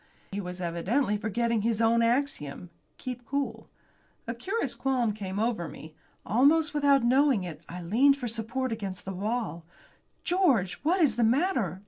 [0.31, 3.69] He was evidently forgetting his own axiom keep cool.
[4.25, 5.93] A curious qualm came over me.
[6.25, 9.63] Almost without knowing it I leaned for support against the wall.
[10.23, 10.79] "George!
[10.81, 11.79] What is the matter?